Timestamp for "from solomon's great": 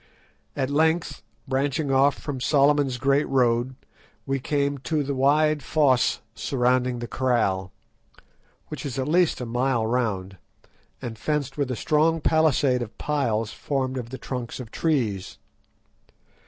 2.17-3.27